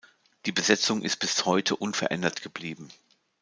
Die 0.47 0.51
Besetzung 0.51 1.03
ist 1.03 1.17
bis 1.17 1.45
heute 1.45 1.75
unverändert 1.75 2.41
geblieben. 2.41 2.89